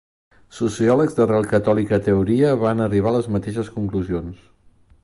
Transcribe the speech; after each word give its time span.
Sociòlegs 0.59 1.17
d'arrel 1.19 1.45
catòlica 1.51 2.01
teoria 2.09 2.55
van 2.65 2.83
arribar 2.87 3.13
a 3.13 3.17
les 3.19 3.31
mateixes 3.37 3.71
conclusions. 3.79 4.43